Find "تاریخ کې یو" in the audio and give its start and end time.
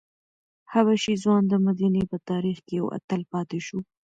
2.29-2.85